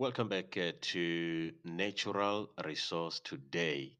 [0.00, 3.96] Welcome back uh, to Natural Resource Today,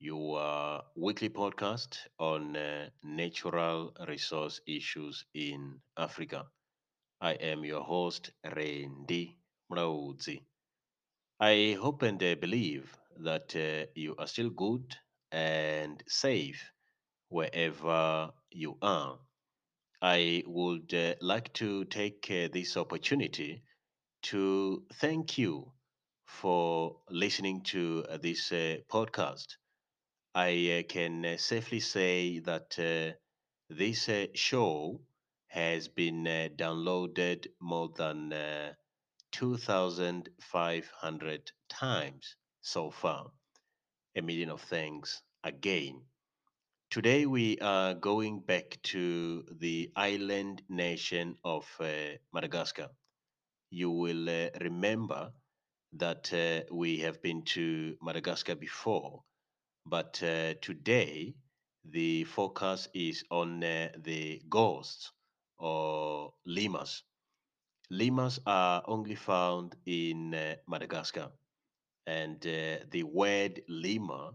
[0.00, 6.46] your weekly podcast on uh, natural resource issues in Africa.
[7.20, 9.38] I am your host, Randy
[9.72, 10.42] Mrauzi.
[11.40, 13.54] I hope and uh, believe that
[13.94, 14.94] you are still good
[15.32, 16.70] and safe
[17.30, 19.18] wherever you are.
[20.02, 23.62] I would like to take this opportunity
[24.26, 25.70] to thank you
[26.26, 29.54] for listening to uh, this uh, podcast.
[30.34, 32.76] I uh, can safely say that
[33.70, 35.00] this show
[35.46, 36.24] has been
[36.56, 38.72] downloaded more than uh,
[39.30, 43.30] 2,500 times so far.
[44.16, 46.02] A million of thanks again.
[46.90, 52.88] Today we are going back to the island nation of uh, Madagascar
[53.70, 55.32] you will uh, remember
[55.92, 59.22] that uh, we have been to Madagascar before,
[59.86, 61.34] but uh, today
[61.84, 65.12] the focus is on uh, the ghosts
[65.58, 67.02] or lemurs.
[67.90, 71.30] Lemurs are only found in uh, Madagascar,
[72.06, 74.30] and uh, the word lemur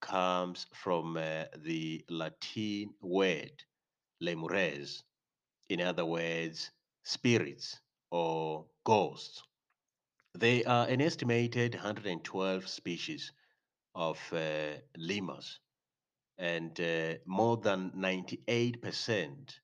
[0.00, 3.64] comes from the Latin word
[4.22, 5.02] lemures,
[5.68, 6.70] in other words,
[7.04, 9.42] spirits or ghosts.
[10.34, 13.32] There are an estimated 112 species
[13.94, 15.58] of uh, lemurs,
[16.38, 19.58] and uh, more than 98%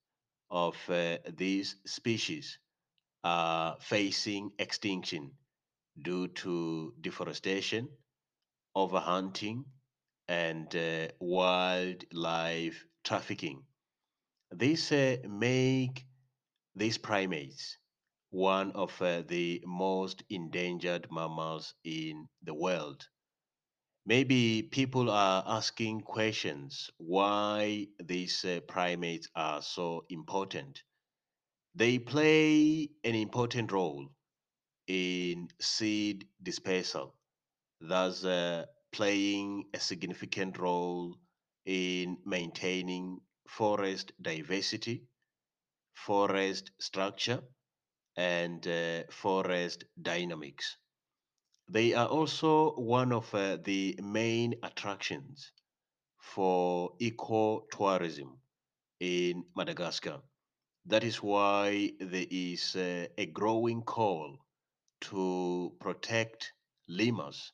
[0.51, 2.59] of uh, these species
[3.25, 5.33] are facing extinction
[6.01, 7.89] due to deforestation,
[8.77, 9.65] overhunting,
[10.29, 13.63] and uh, wildlife trafficking.
[14.53, 16.05] These uh, make
[16.75, 17.79] these primates
[18.37, 23.09] one of uh, the most endangered mammals in the world.
[24.07, 30.83] Maybe people are asking questions why these uh, primates are so important.
[31.77, 34.11] They play an important role
[34.89, 37.17] in seed dispersal,
[37.81, 41.19] thus uh, playing a significant role
[41.67, 45.07] in maintaining forest diversity,
[45.95, 47.43] forest structure,
[48.17, 50.77] and uh, forest dynamics.
[51.69, 55.53] They are also one of uh, the main attractions
[56.21, 58.39] for ecotourism
[59.01, 60.23] in Madagascar.
[60.87, 64.39] That is why there is uh, a growing call
[65.03, 66.53] to protect
[66.89, 67.53] lemurs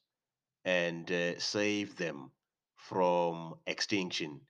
[0.64, 2.32] and uh, save them
[2.76, 4.42] from extinction.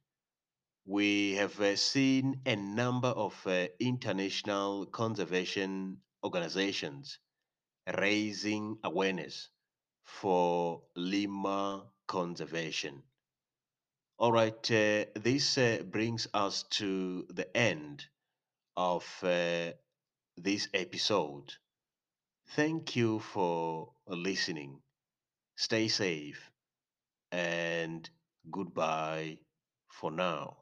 [0.87, 7.19] We have uh, seen a number of uh, international conservation organizations
[7.99, 9.51] raising awareness
[10.05, 13.03] for lemur conservation.
[14.17, 18.07] All right, uh, this uh, brings us to the end
[18.77, 19.73] of uh,
[20.37, 21.55] this episode.
[22.51, 24.83] Thank you for listening.
[25.57, 26.51] Stay safe
[27.33, 28.11] and
[28.51, 29.39] goodbye
[29.89, 30.62] for now.